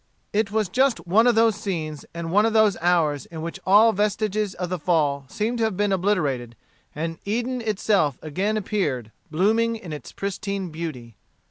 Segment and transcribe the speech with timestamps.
[0.33, 3.93] It was just one of those scenes and one of those hours in which all
[3.93, 6.55] vestiges of the Fall seemed to have been obliterated,
[6.95, 11.17] and Eden itself again appeared blooming in its pristine beauty.